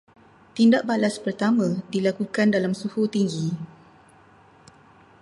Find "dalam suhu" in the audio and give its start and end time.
2.55-3.03